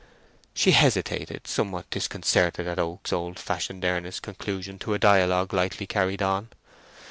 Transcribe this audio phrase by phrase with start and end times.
[0.55, 6.23] She hesitated, somewhat disconcerted at Oak's old fashioned earnest conclusion to a dialogue lightly carried
[6.23, 6.49] on.